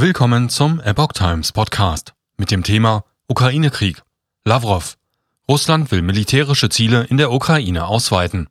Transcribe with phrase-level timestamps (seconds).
[0.00, 4.00] Willkommen zum Epoch Times Podcast mit dem Thema Ukraine-Krieg.
[4.44, 4.96] Lavrov.
[5.50, 8.46] Russland will militärische Ziele in der Ukraine ausweiten.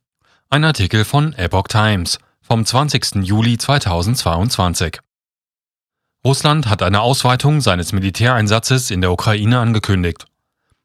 [0.49, 3.23] Ein Artikel von Epoch Times vom 20.
[3.23, 4.99] Juli 2022.
[6.25, 10.25] Russland hat eine Ausweitung seines Militäreinsatzes in der Ukraine angekündigt.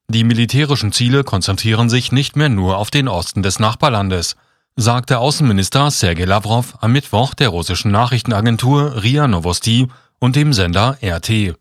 [0.07, 4.37] Die militärischen Ziele konzentrieren sich nicht mehr nur auf den Osten des Nachbarlandes,
[4.77, 9.89] sagte Außenminister Sergei Lavrov am Mittwoch der russischen Nachrichtenagentur RIA Novosti
[10.23, 11.57] und dem Sender RT.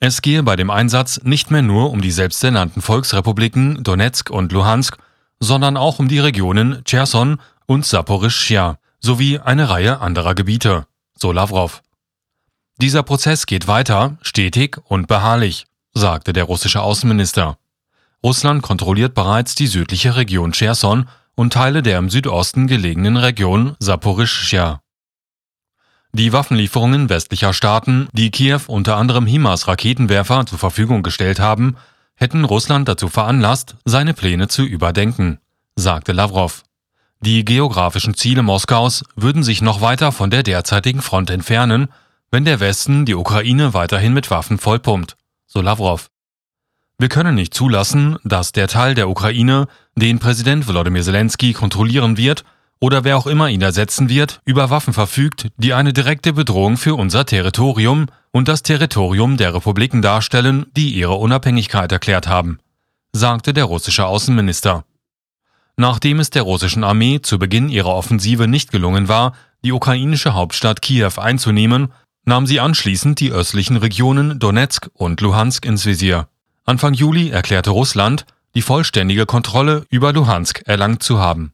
[0.00, 4.96] Es gehe bei dem Einsatz nicht mehr nur um die selbsternannten Volksrepubliken Donetsk und Luhansk,
[5.40, 10.86] sondern auch um die Regionen Cherson und Saporischschja sowie eine Reihe anderer Gebiete,
[11.18, 11.82] so Lavrov.
[12.78, 17.58] Dieser Prozess geht weiter, stetig und beharrlich, sagte der russische Außenminister.
[18.24, 24.80] Russland kontrolliert bereits die südliche Region Cherson und Teile der im Südosten gelegenen Region Saporischschja.
[26.18, 31.76] Die Waffenlieferungen westlicher Staaten, die Kiew unter anderem HIMARS-Raketenwerfer zur Verfügung gestellt haben,
[32.16, 35.38] hätten Russland dazu veranlasst, seine Pläne zu überdenken,
[35.76, 36.64] sagte Lavrov.
[37.20, 41.86] Die geografischen Ziele Moskaus würden sich noch weiter von der derzeitigen Front entfernen,
[42.32, 46.10] wenn der Westen die Ukraine weiterhin mit Waffen vollpumpt, so Lavrov.
[46.98, 52.44] Wir können nicht zulassen, dass der Teil der Ukraine, den Präsident Volodymyr Zelensky kontrollieren wird,
[52.80, 56.94] oder wer auch immer ihn ersetzen wird, über Waffen verfügt, die eine direkte Bedrohung für
[56.94, 62.58] unser Territorium und das Territorium der Republiken darstellen, die ihre Unabhängigkeit erklärt haben,
[63.12, 64.84] sagte der russische Außenminister.
[65.76, 69.34] Nachdem es der russischen Armee zu Beginn ihrer Offensive nicht gelungen war,
[69.64, 71.92] die ukrainische Hauptstadt Kiew einzunehmen,
[72.24, 76.28] nahm sie anschließend die östlichen Regionen Donetsk und Luhansk ins Visier.
[76.64, 81.52] Anfang Juli erklärte Russland, die vollständige Kontrolle über Luhansk erlangt zu haben.